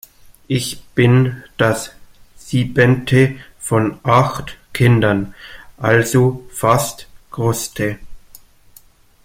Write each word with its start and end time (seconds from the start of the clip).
Ich 0.47 0.81
bin 0.95 1.43
das 1.57 1.91
siebente 2.35 3.35
von 3.59 3.99
acht 4.01 4.57
Kindern, 4.73 5.35
also 5.77 6.43
fast 6.51 7.07
Kruste. 7.29 7.99